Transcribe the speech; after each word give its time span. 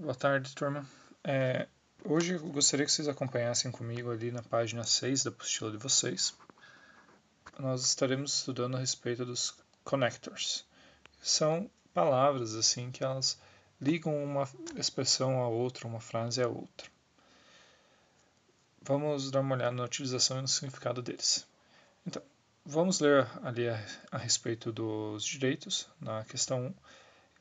Boa 0.00 0.14
tarde, 0.14 0.54
turma. 0.54 0.86
É, 1.22 1.68
hoje 2.02 2.32
eu 2.32 2.40
gostaria 2.48 2.86
que 2.86 2.90
vocês 2.90 3.06
acompanhassem 3.06 3.70
comigo 3.70 4.10
ali 4.10 4.32
na 4.32 4.42
página 4.42 4.82
6 4.82 5.24
da 5.24 5.28
apostila 5.28 5.70
de 5.70 5.76
vocês. 5.76 6.34
Nós 7.58 7.84
estaremos 7.84 8.36
estudando 8.36 8.78
a 8.78 8.80
respeito 8.80 9.26
dos 9.26 9.54
connectors. 9.84 10.64
São 11.20 11.70
palavras 11.92 12.54
assim 12.54 12.90
que 12.90 13.04
elas 13.04 13.38
ligam 13.78 14.24
uma 14.24 14.48
expressão 14.74 15.42
a 15.42 15.48
outra, 15.48 15.86
uma 15.86 16.00
frase 16.00 16.42
a 16.42 16.48
outra. 16.48 16.88
Vamos 18.80 19.30
dar 19.30 19.40
uma 19.40 19.54
olhada 19.54 19.76
na 19.76 19.84
utilização 19.84 20.38
e 20.38 20.40
no 20.40 20.48
significado 20.48 21.02
deles. 21.02 21.46
Então, 22.06 22.22
vamos 22.64 23.00
ler 23.00 23.28
ali 23.42 23.68
a, 23.68 23.78
a 24.10 24.16
respeito 24.16 24.72
dos 24.72 25.26
direitos, 25.26 25.86
na 26.00 26.24
questão 26.24 26.68
1 26.68 26.74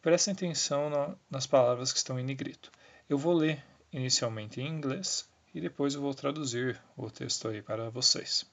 Prestem 0.02 0.34
atenção 0.34 0.90
na, 0.90 1.14
nas 1.30 1.46
palavras 1.46 1.92
que 1.92 1.98
estão 1.98 2.18
em 2.18 2.24
negrito. 2.24 2.72
Eu 3.10 3.18
vou 3.18 3.34
ler 3.34 3.62
inicialmente 3.92 4.62
em 4.62 4.68
inglês 4.68 5.28
e 5.54 5.60
depois 5.60 5.94
eu 5.94 6.02
vou 6.02 6.14
traduzir 6.14 6.80
o 6.96 7.10
texto 7.10 7.50
aí 7.50 7.62
para 7.62 7.90
vocês. 7.90 8.46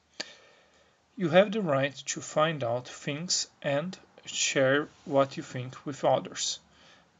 You 1.16 1.28
have 1.28 1.52
the 1.52 1.60
right 1.60 2.04
to 2.04 2.20
find 2.20 2.64
out 2.64 2.90
things 2.90 3.48
and 3.62 3.92
share 4.24 4.88
what 5.06 5.38
you 5.38 5.44
think 5.44 5.76
with 5.86 6.04
others 6.04 6.60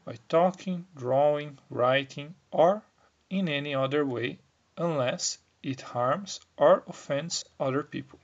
by 0.05 0.19
talking, 0.27 0.85
drawing, 0.93 1.57
writing, 1.69 2.35
or 2.51 2.81
in 3.29 3.47
any 3.47 3.73
other 3.73 4.05
way 4.05 4.39
unless 4.77 5.39
it 5.63 5.81
harms 5.81 6.41
or 6.57 6.83
offends 6.85 7.45
other 7.57 7.81
people. 7.81 8.19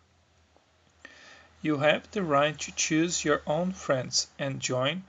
You 1.62 1.78
have 1.78 2.12
the 2.12 2.24
right 2.24 2.60
to 2.60 2.72
choose 2.76 3.24
your 3.24 3.42
own 3.48 3.72
friends 3.72 4.28
and 4.38 4.60
join 4.60 5.04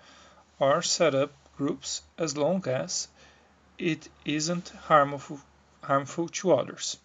or 0.59 0.83
set 0.83 1.15
up 1.15 1.33
groups 1.57 2.03
as 2.19 2.37
long 2.37 2.67
as 2.69 3.09
it 3.79 4.09
isn't 4.25 4.69
harmful, 4.89 5.41
harmful 5.83 6.28
to 6.28 6.53
others. 6.53 6.97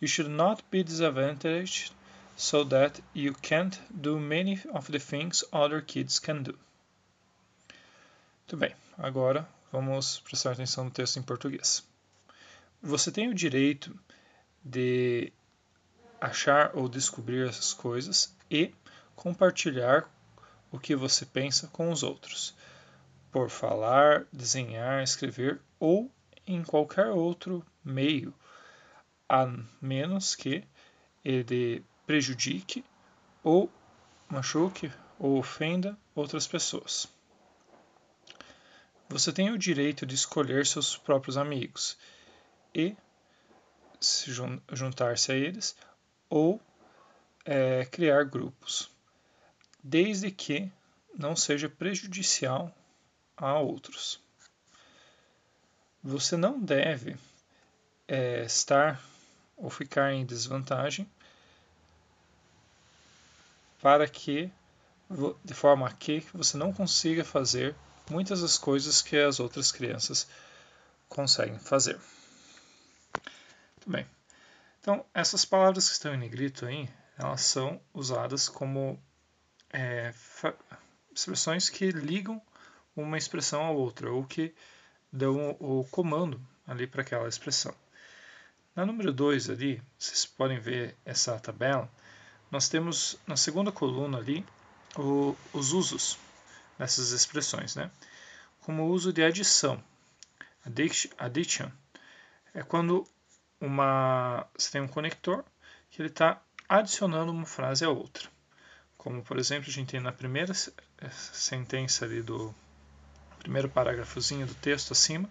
You 0.00 0.08
should 0.08 0.30
not 0.30 0.62
be 0.70 0.82
disadvantaged 0.82 1.92
so 2.36 2.64
that 2.64 3.00
you 3.14 3.32
can't 3.32 3.78
do 3.90 4.18
many 4.18 4.60
of 4.72 4.90
the 4.90 4.98
things 4.98 5.42
other 5.52 5.80
kids 5.80 6.18
can 6.18 6.42
do. 6.42 6.54
Muito 8.48 8.56
bem, 8.58 8.74
agora 8.98 9.48
vamos 9.72 10.20
prestar 10.20 10.52
atenção 10.52 10.84
no 10.84 10.90
texto 10.90 11.18
em 11.18 11.22
português. 11.22 11.82
Você 12.82 13.10
tem 13.10 13.28
o 13.28 13.34
direito 13.34 13.98
de 14.62 15.32
achar 16.20 16.70
ou 16.74 16.88
descobrir 16.88 17.48
essas 17.48 17.72
coisas 17.72 18.34
e 18.50 18.72
compartilhar 19.14 20.08
o 20.76 20.78
que 20.78 20.94
você 20.94 21.24
pensa 21.24 21.68
com 21.68 21.90
os 21.90 22.02
outros, 22.02 22.54
por 23.32 23.48
falar, 23.48 24.26
desenhar, 24.30 25.02
escrever 25.02 25.58
ou 25.80 26.10
em 26.46 26.62
qualquer 26.62 27.06
outro 27.06 27.64
meio, 27.82 28.34
a 29.26 29.46
menos 29.80 30.36
que 30.36 30.62
ele 31.24 31.82
prejudique 32.06 32.84
ou 33.42 33.72
machuque 34.28 34.92
ou 35.18 35.38
ofenda 35.38 35.98
outras 36.14 36.46
pessoas. 36.46 37.08
Você 39.08 39.32
tem 39.32 39.50
o 39.50 39.58
direito 39.58 40.04
de 40.04 40.14
escolher 40.14 40.66
seus 40.66 40.96
próprios 40.96 41.38
amigos 41.38 41.96
e 42.74 42.94
se 43.98 44.30
juntar-se 44.72 45.32
a 45.32 45.34
eles 45.34 45.74
ou 46.28 46.60
é, 47.46 47.86
criar 47.86 48.24
grupos 48.24 48.94
desde 49.88 50.32
que 50.32 50.68
não 51.16 51.36
seja 51.36 51.68
prejudicial 51.68 52.74
a 53.36 53.56
outros. 53.60 54.20
Você 56.02 56.36
não 56.36 56.60
deve 56.60 57.16
é, 58.08 58.44
estar 58.44 59.00
ou 59.56 59.70
ficar 59.70 60.12
em 60.12 60.26
desvantagem 60.26 61.08
para 63.80 64.08
que, 64.08 64.50
de 65.44 65.54
forma 65.54 65.92
que 65.92 66.18
você 66.34 66.56
não 66.56 66.72
consiga 66.72 67.24
fazer 67.24 67.72
muitas 68.10 68.42
das 68.42 68.58
coisas 68.58 69.00
que 69.00 69.16
as 69.16 69.38
outras 69.38 69.70
crianças 69.70 70.28
conseguem 71.08 71.60
fazer. 71.60 72.00
Muito 73.76 73.88
bem. 73.88 74.06
Então, 74.80 75.04
essas 75.14 75.44
palavras 75.44 75.86
que 75.88 75.94
estão 75.94 76.12
em 76.12 76.18
negrito 76.18 76.66
aí, 76.66 76.88
elas 77.16 77.42
são 77.42 77.80
usadas 77.94 78.48
como 78.48 79.00
é, 79.76 80.14
expressões 81.14 81.68
que 81.68 81.90
ligam 81.90 82.40
uma 82.96 83.18
expressão 83.18 83.62
a 83.62 83.70
outra, 83.70 84.10
ou 84.10 84.24
que 84.24 84.54
dão 85.12 85.54
o 85.60 85.86
comando 85.90 86.40
ali 86.66 86.86
para 86.86 87.02
aquela 87.02 87.28
expressão. 87.28 87.74
Na 88.74 88.86
número 88.86 89.12
2 89.12 89.50
ali, 89.50 89.82
vocês 89.98 90.24
podem 90.24 90.58
ver 90.58 90.96
essa 91.04 91.38
tabela, 91.38 91.90
nós 92.50 92.70
temos 92.70 93.18
na 93.26 93.36
segunda 93.36 93.70
coluna 93.70 94.16
ali 94.16 94.44
o, 94.96 95.36
os 95.52 95.72
usos 95.72 96.18
dessas 96.78 97.10
expressões, 97.10 97.76
né? 97.76 97.90
Como 98.62 98.84
o 98.84 98.88
uso 98.88 99.12
de 99.12 99.22
adição. 99.22 99.82
Addition 101.18 101.70
é 102.54 102.62
quando 102.62 103.06
uma, 103.60 104.46
você 104.56 104.72
tem 104.72 104.80
um 104.80 104.88
conector 104.88 105.44
que 105.90 106.00
ele 106.00 106.08
está 106.08 106.42
adicionando 106.68 107.30
uma 107.30 107.46
frase 107.46 107.84
a 107.84 107.90
outra. 107.90 108.35
Como, 109.06 109.22
por 109.22 109.38
exemplo, 109.38 109.70
a 109.70 109.72
gente 109.72 109.92
tem 109.92 110.00
na 110.00 110.10
primeira 110.10 110.52
sentença 110.52 112.04
ali 112.04 112.22
do 112.22 112.52
primeiro 113.38 113.68
parágrafozinho 113.68 114.48
do 114.48 114.54
texto 114.56 114.90
acima, 114.94 115.30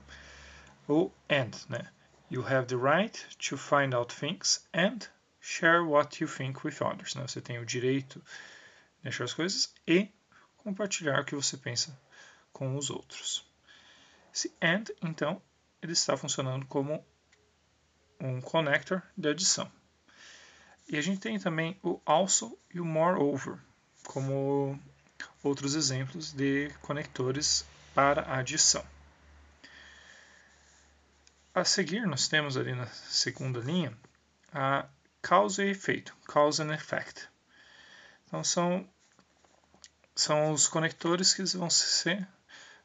o 0.87 1.11
and, 1.29 1.51
né? 1.67 1.91
You 2.29 2.47
have 2.47 2.67
the 2.67 2.77
right 2.77 3.27
to 3.49 3.57
find 3.57 3.93
out 3.93 4.15
things 4.15 4.65
and 4.73 4.99
share 5.41 5.81
what 5.81 6.23
you 6.23 6.29
think 6.29 6.65
with 6.65 6.77
others. 6.79 7.15
Né? 7.15 7.27
Você 7.27 7.41
tem 7.41 7.59
o 7.59 7.65
direito 7.65 8.23
de 9.03 9.09
achar 9.09 9.25
as 9.25 9.33
coisas 9.33 9.73
e 9.85 10.07
compartilhar 10.55 11.19
o 11.19 11.25
que 11.25 11.35
você 11.35 11.57
pensa 11.57 11.99
com 12.53 12.77
os 12.77 12.89
outros. 12.89 13.45
Esse 14.33 14.53
and, 14.61 14.85
então, 15.03 15.41
ele 15.81 15.91
está 15.91 16.15
funcionando 16.15 16.65
como 16.67 17.05
um 18.21 18.39
connector 18.39 19.01
de 19.17 19.27
adição. 19.27 19.69
E 20.87 20.97
a 20.97 21.01
gente 21.01 21.19
tem 21.19 21.39
também 21.39 21.79
o 21.81 21.99
also 22.05 22.57
e 22.73 22.79
o 22.79 22.85
moreover 22.85 23.57
como 24.03 24.79
outros 25.43 25.75
exemplos 25.75 26.31
de 26.31 26.69
conectores 26.81 27.65
para 27.93 28.37
adição. 28.37 28.85
A 31.53 31.63
seguir, 31.63 32.05
nós 32.05 32.27
temos 32.27 32.57
ali 32.57 32.75
na 32.75 32.85
segunda 32.87 33.59
linha 33.59 33.97
a 34.51 34.87
causa 35.21 35.63
e 35.63 35.69
efeito, 35.69 36.15
cause 36.27 36.61
and 36.61 36.73
effect. 36.73 37.27
Então, 38.27 38.43
são, 38.43 38.87
são 40.13 40.51
os 40.51 40.67
conectores 40.67 41.33
que 41.33 41.43
vão 41.57 41.69
ser 41.69 42.27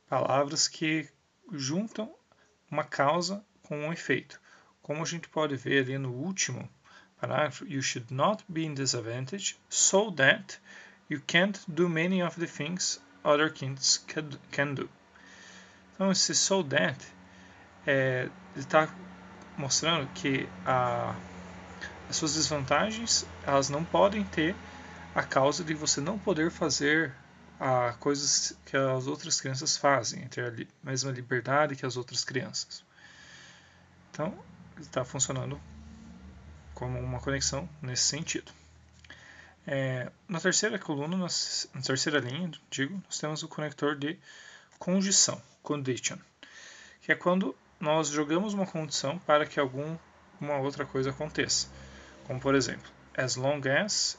palavras 0.08 0.68
que 0.68 1.08
juntam 1.52 2.14
uma 2.70 2.84
causa 2.84 3.44
com 3.62 3.76
um 3.76 3.92
efeito. 3.92 4.40
Como 4.80 5.02
a 5.02 5.06
gente 5.06 5.28
pode 5.28 5.56
ver 5.56 5.84
ali 5.84 5.98
no 5.98 6.12
último 6.12 6.68
parágrafo, 7.20 7.66
you 7.68 7.82
should 7.82 8.10
not 8.10 8.42
be 8.48 8.64
in 8.64 8.74
disadvantage 8.74 9.58
so 9.68 10.10
that 10.12 10.58
you 11.08 11.20
can't 11.26 11.58
do 11.68 11.88
many 11.88 12.22
of 12.22 12.38
the 12.38 12.46
things 12.46 13.00
other 13.24 13.50
kids 13.50 14.04
can 14.50 14.74
do. 14.74 14.88
Então, 15.94 16.10
esse 16.10 16.34
so 16.34 16.62
that 16.62 16.98
é, 17.86 18.28
está 18.56 18.88
mostrando 19.56 20.08
que 20.14 20.48
a, 20.64 21.14
as 22.08 22.16
suas 22.16 22.34
desvantagens 22.34 23.26
elas 23.46 23.68
não 23.68 23.84
podem 23.84 24.24
ter 24.24 24.54
a 25.14 25.22
causa 25.22 25.62
de 25.62 25.74
você 25.74 26.00
não 26.00 26.18
poder 26.18 26.50
fazer 26.50 27.12
a, 27.58 27.92
coisas 28.00 28.56
que 28.64 28.76
as 28.76 29.06
outras 29.06 29.40
crianças 29.40 29.76
fazem, 29.76 30.26
ter 30.28 30.44
a 30.44 30.50
li, 30.50 30.68
mesma 30.82 31.10
liberdade 31.10 31.76
que 31.76 31.84
as 31.84 31.96
outras 31.96 32.24
crianças. 32.24 32.82
Então, 34.10 34.34
está 34.80 35.04
funcionando 35.04 35.60
como 36.74 36.98
uma 36.98 37.20
conexão 37.20 37.68
nesse 37.82 38.04
sentido. 38.04 38.52
É, 39.66 40.10
na 40.28 40.40
terceira 40.40 40.78
coluna, 40.78 41.16
nós, 41.16 41.68
na 41.74 41.82
terceira 41.82 42.18
linha, 42.18 42.50
digo, 42.70 43.00
nós 43.04 43.18
temos 43.18 43.42
o 43.42 43.48
conector 43.48 43.96
de 43.96 44.18
condição, 44.78 45.40
condition, 45.62 46.16
que 47.02 47.12
é 47.12 47.14
quando 47.14 47.54
nós 47.78 48.08
jogamos 48.08 48.54
uma 48.54 48.66
condição 48.66 49.18
para 49.20 49.46
que 49.46 49.60
alguma 49.60 49.98
outra 50.60 50.84
coisa 50.84 51.10
aconteça. 51.10 51.68
Como 52.24 52.40
por 52.40 52.54
exemplo, 52.54 52.90
as 53.16 53.36
long 53.36 53.60
as 53.82 54.18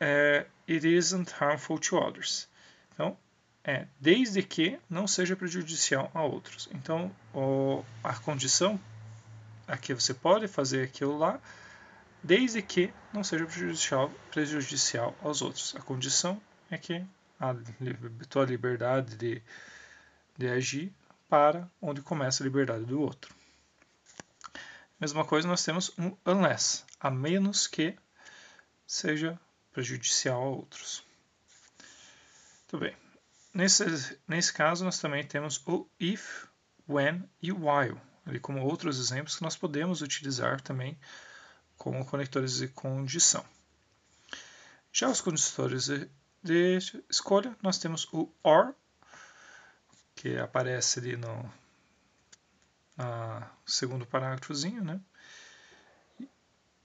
é, 0.00 0.46
it 0.68 0.86
isn't 0.86 1.32
harmful 1.40 1.78
to 1.78 1.96
others. 1.96 2.48
Então, 2.92 3.16
é 3.64 3.86
desde 3.98 4.42
que 4.42 4.78
não 4.88 5.06
seja 5.06 5.34
prejudicial 5.34 6.10
a 6.12 6.22
outros. 6.22 6.68
Então, 6.72 7.10
o, 7.32 7.82
a 8.02 8.14
condição 8.14 8.78
aqui 9.66 9.94
você 9.94 10.14
pode 10.14 10.48
fazer 10.48 10.84
aquilo 10.84 11.16
lá, 11.18 11.40
desde 12.22 12.62
que 12.62 12.92
não 13.12 13.22
seja 13.22 13.46
prejudicial, 13.46 14.10
prejudicial 14.30 15.16
aos 15.22 15.42
outros. 15.42 15.74
A 15.76 15.80
condição 15.80 16.40
é 16.70 16.78
que 16.78 17.04
a 17.38 17.54
tua 18.28 18.44
liberdade 18.44 19.16
de, 19.16 19.42
de 20.36 20.48
agir 20.48 20.92
para 21.28 21.68
onde 21.80 22.00
começa 22.00 22.42
a 22.42 22.44
liberdade 22.44 22.84
do 22.84 23.00
outro. 23.00 23.34
Mesma 25.00 25.24
coisa, 25.24 25.46
nós 25.48 25.64
temos 25.64 25.90
um 25.98 26.16
unless, 26.24 26.84
a 27.00 27.10
menos 27.10 27.66
que 27.66 27.96
seja 28.86 29.38
prejudicial 29.72 30.40
a 30.40 30.48
outros. 30.48 31.04
Muito 32.62 32.78
bem. 32.78 32.96
Nesse, 33.52 34.18
nesse 34.26 34.52
caso, 34.52 34.84
nós 34.84 34.98
também 34.98 35.24
temos 35.24 35.62
o 35.66 35.86
if, 36.00 36.46
when 36.88 37.28
e 37.42 37.52
while, 37.52 38.00
ali 38.26 38.40
como 38.40 38.62
outros 38.62 38.98
exemplos 38.98 39.36
que 39.36 39.42
nós 39.42 39.56
podemos 39.56 40.02
utilizar 40.02 40.60
também 40.60 40.98
como 41.76 42.04
conectores 42.06 42.56
de 42.56 42.68
condição. 42.68 43.44
Já 44.92 45.08
os 45.08 45.20
conectores 45.20 45.88
de 46.42 46.78
escolha, 47.10 47.56
nós 47.62 47.78
temos 47.78 48.06
o 48.12 48.30
OR, 48.42 48.74
que 50.14 50.38
aparece 50.38 51.00
ali 51.00 51.16
no 51.16 51.52
segundo 53.66 54.06
parágrafozinho, 54.06 54.84
né? 54.84 55.00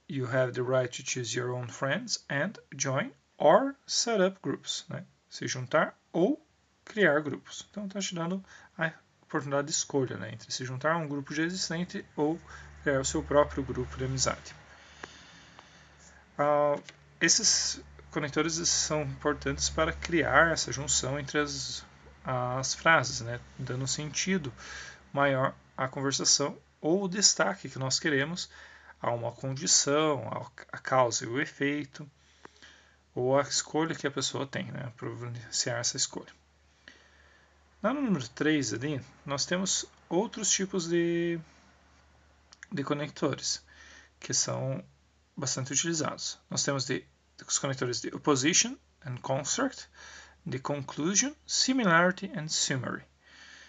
You 0.08 0.26
have 0.26 0.52
the 0.52 0.62
right 0.62 0.90
to 0.90 1.08
choose 1.08 1.38
your 1.38 1.54
own 1.54 1.68
friends 1.68 2.24
and 2.28 2.54
join 2.76 3.12
or 3.38 3.76
set 3.86 4.20
up 4.20 4.40
groups, 4.42 4.84
né? 4.88 5.06
Se 5.28 5.46
juntar 5.46 5.96
ou 6.12 6.44
criar 6.84 7.20
grupos. 7.20 7.64
Então 7.70 7.86
está 7.86 8.00
te 8.00 8.16
dando 8.16 8.44
a 8.76 8.92
oportunidade 9.30 9.68
de 9.68 9.72
escolha, 9.72 10.16
né? 10.16 10.32
Entre 10.32 10.52
se 10.52 10.64
juntar 10.64 10.92
a 10.92 10.96
um 10.96 11.06
grupo 11.06 11.32
já 11.32 11.44
existente 11.44 12.04
ou 12.16 12.38
criar 12.82 13.00
o 13.00 13.04
seu 13.04 13.22
próprio 13.22 13.62
grupo 13.62 13.96
de 13.96 14.04
amizade. 14.04 14.54
Uh, 16.36 16.82
esses 17.20 17.80
conectores 18.10 18.54
são 18.68 19.02
importantes 19.02 19.70
para 19.70 19.92
criar 19.92 20.52
essa 20.52 20.72
junção 20.72 21.18
entre 21.18 21.38
as, 21.38 21.84
as 22.24 22.74
frases, 22.74 23.20
né? 23.20 23.38
dando 23.56 23.86
sentido 23.86 24.52
maior 25.12 25.54
à 25.76 25.86
conversação 25.86 26.58
ou 26.80 27.04
o 27.04 27.08
destaque 27.08 27.68
que 27.68 27.78
nós 27.78 28.00
queremos 28.00 28.50
a 29.00 29.12
uma 29.12 29.30
condição, 29.30 30.28
a 30.72 30.78
causa 30.78 31.24
e 31.24 31.28
o 31.28 31.40
efeito, 31.40 32.08
ou 33.14 33.38
a 33.38 33.42
escolha 33.42 33.94
que 33.94 34.06
a 34.06 34.10
pessoa 34.10 34.46
tem, 34.46 34.64
né? 34.72 34.92
providenciar 34.96 35.78
essa 35.78 35.96
escolha. 35.96 36.39
No 37.82 37.94
número 37.94 38.28
3 38.28 38.74
ali, 38.74 39.00
nós 39.24 39.46
temos 39.46 39.86
outros 40.08 40.50
tipos 40.50 40.86
de, 40.86 41.40
de 42.70 42.84
conectores 42.84 43.64
que 44.18 44.34
são 44.34 44.84
bastante 45.34 45.72
utilizados. 45.72 46.38
Nós 46.50 46.62
temos 46.62 46.84
de 46.84 47.06
os 47.48 47.58
conectores 47.58 48.02
de 48.02 48.14
opposition 48.14 48.76
and 49.06 49.16
construct, 49.22 49.88
de 50.44 50.58
conclusion, 50.58 51.32
similarity 51.46 52.30
and 52.36 52.48
summary. 52.48 53.02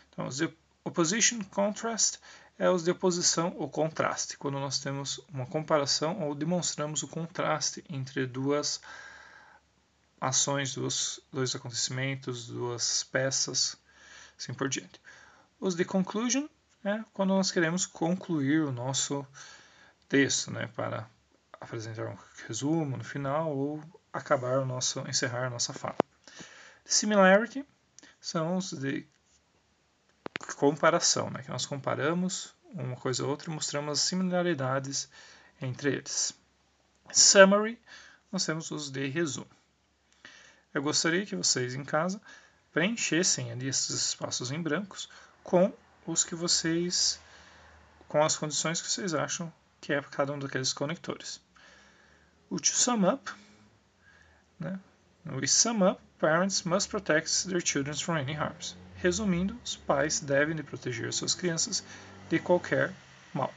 Então, 0.10 0.28
os 0.28 0.38
de 0.38 0.54
opposition 0.84 1.42
contrast 1.46 2.20
é 2.60 2.70
os 2.70 2.84
de 2.84 2.92
oposição 2.92 3.56
ou 3.58 3.70
contraste, 3.70 4.38
quando 4.38 4.60
nós 4.60 4.80
temos 4.80 5.20
uma 5.30 5.46
comparação 5.46 6.22
ou 6.22 6.36
demonstramos 6.36 7.02
o 7.02 7.08
contraste 7.08 7.84
entre 7.90 8.28
duas 8.28 8.82
ações, 10.20 10.76
duas, 10.76 11.20
dois 11.32 11.56
acontecimentos, 11.56 12.48
duas 12.48 13.04
peças, 13.06 13.78
assim 14.42 14.54
por 14.54 14.68
diante. 14.68 15.00
Os 15.60 15.76
de 15.76 15.86
conclusion 15.86 16.48
é 16.84 17.04
quando 17.14 17.30
nós 17.30 17.52
queremos 17.52 17.86
concluir 17.86 18.62
o 18.62 18.72
nosso 18.72 19.26
texto, 20.10 20.52
né, 20.52 20.68
para 20.76 21.08
apresentar 21.60 22.08
um 22.08 22.18
resumo 22.48 22.98
no 22.98 23.04
final 23.04 23.56
ou 23.56 23.84
acabar 24.12 24.58
o 24.58 24.66
nosso, 24.66 25.00
encerrar 25.08 25.46
a 25.46 25.50
nossa 25.50 25.74
fala. 25.74 25.98
Similarity 26.84 27.64
são 28.20 28.58
os 28.58 28.72
de 28.72 29.06
comparação, 30.58 31.30
né, 31.30 31.44
que 31.44 31.52
nós 31.52 31.68
comparamos 31.68 32.54
uma 32.74 32.96
coisa 32.96 33.24
a 33.24 33.28
outra 33.28 33.50
e 33.50 33.54
mostramos 33.54 34.00
as 34.00 34.06
similaridades 34.06 35.08
entre 35.62 35.94
eles. 35.94 36.34
Summary, 37.12 37.80
nós 38.32 38.44
temos 38.44 38.72
os 38.72 38.90
de 38.90 39.08
resumo. 39.08 39.50
Eu 40.74 40.82
gostaria 40.82 41.26
que 41.26 41.36
vocês 41.36 41.76
em 41.76 41.84
casa 41.84 42.20
preenchessem 42.72 43.52
ali 43.52 43.68
esses 43.68 43.90
espaços 43.90 44.52
em 44.52 44.62
brancos 44.62 45.10
com 45.44 45.74
os 46.06 46.24
que 46.24 46.36
vocês 46.36 47.20
com 48.08 48.24
as 48.24 48.36
condições 48.36 48.82
que 48.82 48.90
vocês 48.90 49.14
acham 49.14 49.52
que 49.80 49.94
é 49.94 50.02
cada 50.02 50.34
um 50.34 50.40
daqueles 50.40 50.74
conectores. 50.74 51.42
O 52.50 52.60
to 52.60 52.68
sum 52.68 53.10
up, 53.10 53.32
né? 54.60 54.80
Sum 55.48 55.84
up, 55.90 56.02
parents 56.20 56.64
must 56.64 56.90
protect 56.90 57.48
their 57.48 57.66
children 57.66 57.96
from 57.96 58.18
any 58.18 58.34
harms. 58.34 58.76
Resumindo, 58.98 59.58
os 59.64 59.76
pais 59.76 60.20
devem 60.20 60.58
proteger 60.58 61.12
suas 61.14 61.34
crianças 61.34 61.84
de 62.30 62.38
qualquer 62.40 62.94
mal. 63.34 63.54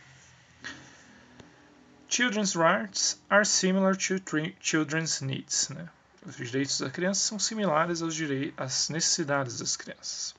Children's 2.09 2.55
rights 2.55 3.21
are 3.29 3.45
similar 3.45 3.97
to 3.97 4.21
children's 4.61 5.21
needs. 5.21 5.69
Né? 5.69 5.89
Os 6.25 6.37
direitos 6.37 6.79
da 6.81 6.91
criança 6.91 7.21
são 7.21 7.39
similares 7.39 8.01
aos 8.01 8.17
às 8.57 8.89
necessidades 8.89 9.59
das 9.59 9.77
crianças. 9.77 10.35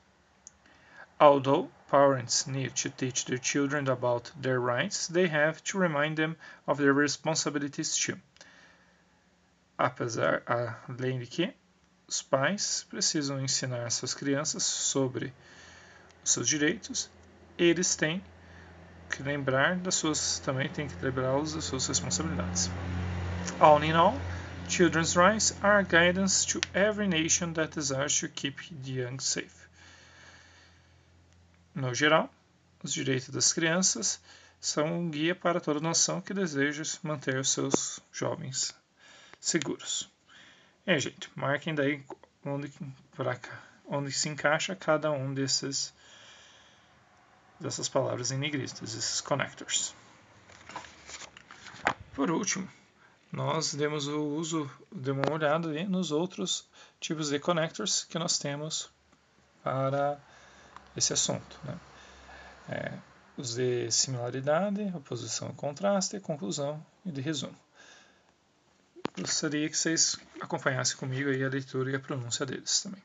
Although 1.18 1.70
parents 1.88 2.46
need 2.46 2.74
to 2.82 2.90
teach 2.90 3.24
their 3.24 3.42
children 3.42 3.88
about 3.88 4.32
their 4.40 4.60
rights, 4.60 5.06
they 5.08 5.26
have 5.26 5.62
to 5.62 5.78
remind 5.78 6.16
them 6.16 6.36
of 6.66 6.78
their 6.80 6.92
responsibilities 6.92 7.96
too 7.96 8.18
apesar 9.78 10.42
além 10.88 11.18
de 11.18 11.26
que 11.26 11.54
os 12.08 12.22
pais 12.22 12.86
precisam 12.88 13.40
ensinar 13.40 13.90
suas 13.90 14.14
crianças 14.14 14.62
sobre 14.62 15.32
os 16.24 16.30
seus 16.30 16.48
direitos, 16.48 17.10
eles 17.58 17.96
têm 17.96 18.22
que 19.10 19.22
lembrar 19.22 19.76
das 19.76 19.94
suas 19.94 20.38
também 20.40 20.68
têm 20.68 20.88
que 20.88 21.04
lembrá-los 21.04 21.54
das 21.54 21.64
suas 21.64 21.86
responsabilidades. 21.86 22.70
All 23.60 23.82
in 23.82 23.92
all, 23.92 24.14
children's 24.66 25.16
rights 25.16 25.52
are 25.62 25.78
a 25.78 25.84
guidance 25.84 26.44
to 26.46 26.60
every 26.74 27.06
nation 27.06 27.52
that 27.54 27.72
desires 27.72 28.18
to 28.20 28.28
keep 28.28 28.58
the 28.82 28.92
young 28.92 29.20
safe. 29.20 29.68
No 31.74 31.92
geral, 31.94 32.30
os 32.82 32.92
direitos 32.92 33.28
das 33.28 33.52
crianças 33.52 34.20
são 34.60 34.86
um 34.86 35.10
guia 35.10 35.34
para 35.34 35.60
toda 35.60 35.80
nação 35.80 36.20
que 36.20 36.34
deseja 36.34 36.82
manter 37.02 37.38
os 37.38 37.50
seus 37.50 38.00
jovens 38.12 38.74
seguros. 39.40 40.08
É, 40.86 40.98
gente, 40.98 41.30
marquem 41.34 41.74
daí 41.74 42.02
onde, 42.44 42.72
cá, 43.40 43.62
onde 43.86 44.12
se 44.12 44.28
encaixa 44.28 44.74
cada 44.74 45.10
um 45.10 45.34
desses 45.34 45.92
dessas 47.58 47.88
palavras 47.88 48.30
em 48.30 48.38
negrito, 48.38 48.84
esses 48.84 49.20
connectors. 49.20 49.94
Por 52.14 52.30
último, 52.30 52.68
nós 53.32 53.74
demos 53.74 54.06
o 54.06 54.20
uso, 54.20 54.70
demos 54.90 55.24
uma 55.26 55.36
olhada 55.36 55.68
nos 55.84 56.10
outros 56.10 56.68
tipos 57.00 57.30
de 57.30 57.38
connectors 57.38 58.04
que 58.04 58.18
nós 58.18 58.38
temos 58.38 58.90
para 59.62 60.18
esse 60.96 61.12
assunto. 61.12 61.58
Né? 61.64 61.78
É, 62.68 62.92
os 63.36 63.54
de 63.54 63.90
similaridade, 63.90 64.92
oposição 64.94 65.50
e 65.50 65.54
contraste, 65.54 66.18
conclusão 66.20 66.84
e 67.04 67.10
de 67.10 67.20
resumo 67.20 67.56
gostaria 69.18 69.68
que 69.68 69.76
vocês 69.76 70.18
acompanhassem 70.40 70.96
comigo 70.96 71.30
aí 71.30 71.42
a 71.42 71.48
leitura 71.48 71.90
e 71.90 71.96
a 71.96 72.00
pronúncia 72.00 72.44
deles 72.44 72.82
também. 72.82 73.02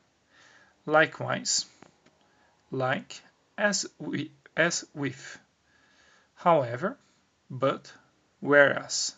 Likewise, 0.86 1.66
like, 2.70 3.20
as, 3.56 3.86
we, 3.98 4.30
as 4.54 4.84
with, 4.94 5.38
however, 6.44 6.96
but, 7.48 7.88
whereas. 8.40 9.16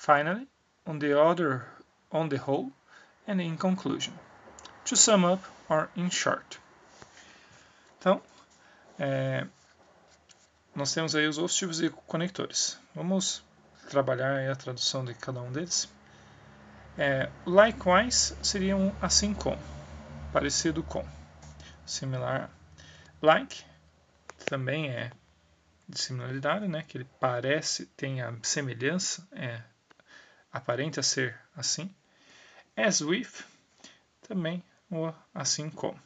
Finally, 0.00 0.48
on 0.86 0.98
the 0.98 1.12
other, 1.12 1.66
on 2.10 2.30
the 2.30 2.38
whole, 2.38 2.72
and 3.26 3.38
in 3.38 3.58
conclusion. 3.58 4.14
To 4.86 4.96
sum 4.96 5.26
up 5.26 5.44
or 5.68 5.90
in 5.94 6.08
short. 6.08 6.58
Então, 7.98 8.22
é, 8.98 9.46
nós 10.74 10.94
temos 10.94 11.14
aí 11.14 11.26
os 11.28 11.36
outros 11.36 11.54
tipos 11.54 11.76
de 11.76 11.90
conectores. 11.90 12.78
Vamos 12.94 13.44
trabalhar 13.90 14.50
a 14.50 14.56
tradução 14.56 15.04
de 15.04 15.12
cada 15.12 15.42
um 15.42 15.52
deles. 15.52 15.86
É, 16.96 17.28
likewise 17.44 18.34
seria 18.42 18.78
um 18.78 18.94
assim 19.02 19.34
com, 19.34 19.54
parecido 20.32 20.82
com, 20.82 21.06
similar. 21.84 22.48
Like 23.20 23.66
também 24.46 24.88
é 24.88 25.12
de 25.86 26.00
similaridade, 26.00 26.66
né? 26.68 26.82
Que 26.88 26.96
ele 26.96 27.06
parece, 27.20 27.84
tem 27.84 28.22
a 28.22 28.34
semelhança, 28.42 29.28
é 29.32 29.62
aparente 30.52 31.00
a 31.00 31.02
ser 31.02 31.38
assim. 31.56 31.94
As 32.76 33.00
with 33.00 33.44
também 34.22 34.62
o 34.90 35.12
assim 35.34 35.70
como. 35.70 36.00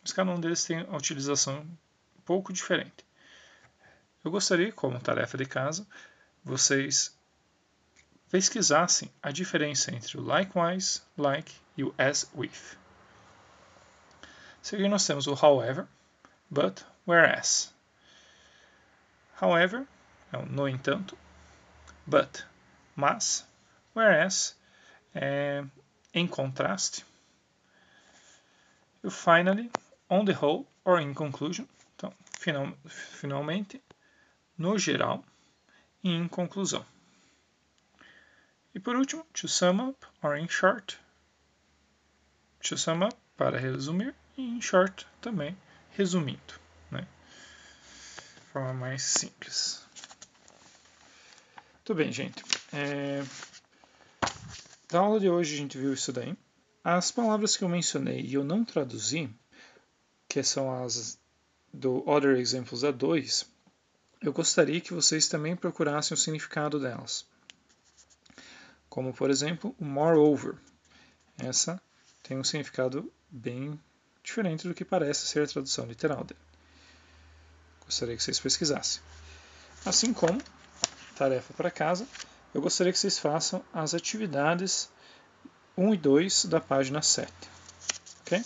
Mas 0.00 0.12
cada 0.12 0.30
um 0.30 0.40
deles 0.40 0.64
tem 0.64 0.82
uma 0.82 0.98
utilização 0.98 1.60
um 1.60 2.20
pouco 2.24 2.52
diferente. 2.52 3.04
Eu 4.24 4.30
gostaria, 4.30 4.72
como 4.72 5.00
tarefa 5.00 5.36
de 5.36 5.46
casa, 5.46 5.86
vocês 6.44 7.16
pesquisassem 8.30 9.12
a 9.22 9.30
diferença 9.30 9.94
entre 9.94 10.18
o 10.18 10.22
likewise, 10.22 11.02
like 11.16 11.52
e 11.76 11.84
o 11.84 11.94
as 11.98 12.30
with. 12.34 12.78
Seguindo 14.62 14.90
nós 14.90 15.06
temos 15.06 15.26
o 15.26 15.34
however, 15.34 15.86
but, 16.48 16.80
whereas. 17.06 17.74
However, 19.40 19.86
é 20.32 20.36
no 20.46 20.68
entanto, 20.68 21.18
but, 22.06 22.44
mas, 22.94 23.46
whereas, 23.94 24.56
é, 25.14 25.64
em 26.14 26.26
contraste. 26.26 27.04
E 29.04 29.10
finally, 29.10 29.70
on 30.08 30.24
the 30.24 30.32
whole, 30.32 30.66
or 30.84 31.00
in 31.00 31.14
conclusion, 31.14 31.66
então, 31.96 32.12
final, 32.38 32.72
finalmente, 32.86 33.82
no 34.56 34.78
geral 34.78 35.24
e 36.02 36.10
em 36.10 36.28
conclusão. 36.28 36.84
E 38.74 38.80
por 38.80 38.96
último, 38.96 39.24
to 39.32 39.48
sum 39.48 39.88
up, 39.88 40.06
or 40.22 40.36
in 40.36 40.48
short. 40.48 40.98
To 42.62 42.76
sum 42.76 43.04
up, 43.04 43.16
para 43.36 43.58
resumir, 43.58 44.14
e 44.36 44.42
in 44.42 44.60
short 44.60 45.06
também, 45.20 45.56
resumindo. 45.90 46.54
Né? 46.90 47.06
De 48.36 48.40
forma 48.52 48.72
mais 48.72 49.02
simples. 49.02 49.84
Muito 51.74 51.94
bem, 51.94 52.12
gente. 52.12 52.42
É... 52.72 53.22
Da 54.92 55.00
aula 55.00 55.18
de 55.18 55.26
hoje 55.26 55.54
a 55.54 55.56
gente 55.56 55.78
viu 55.78 55.94
isso 55.94 56.12
daí. 56.12 56.36
As 56.84 57.10
palavras 57.10 57.56
que 57.56 57.64
eu 57.64 57.68
mencionei 57.68 58.20
e 58.20 58.34
eu 58.34 58.44
não 58.44 58.62
traduzi, 58.62 59.30
que 60.28 60.42
são 60.42 60.84
as 60.84 61.18
do 61.72 62.06
Other 62.06 62.38
Examples 62.38 62.82
A2, 62.82 63.46
eu 64.20 64.34
gostaria 64.34 64.82
que 64.82 64.92
vocês 64.92 65.28
também 65.28 65.56
procurassem 65.56 66.14
o 66.14 66.18
significado 66.18 66.78
delas. 66.78 67.24
Como, 68.90 69.14
por 69.14 69.30
exemplo, 69.30 69.74
o 69.80 69.84
moreover. 69.86 70.56
Essa 71.38 71.80
tem 72.22 72.36
um 72.36 72.44
significado 72.44 73.10
bem 73.30 73.80
diferente 74.22 74.68
do 74.68 74.74
que 74.74 74.84
parece 74.84 75.26
ser 75.26 75.42
a 75.42 75.46
tradução 75.46 75.86
literal 75.86 76.22
dele. 76.22 76.40
Gostaria 77.86 78.14
que 78.14 78.22
vocês 78.22 78.38
pesquisassem. 78.38 79.00
Assim 79.86 80.12
como, 80.12 80.38
tarefa 81.16 81.54
para 81.54 81.70
casa, 81.70 82.06
eu 82.54 82.60
gostaria 82.60 82.92
que 82.92 82.98
vocês 82.98 83.18
façam 83.18 83.62
as 83.72 83.94
atividades 83.94 84.90
1 85.76 85.94
e 85.94 85.96
2 85.96 86.44
da 86.46 86.60
página 86.60 87.00
7. 87.00 87.32
Ok? 88.20 88.42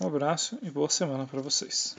Um 0.00 0.06
abraço 0.06 0.58
e 0.62 0.70
boa 0.70 0.88
semana 0.88 1.26
para 1.26 1.40
vocês. 1.40 1.94